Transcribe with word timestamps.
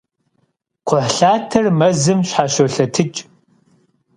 Kxhuhlhater 0.87 1.65
mezım 1.79 2.19
şheşolhetıç'. 2.29 3.19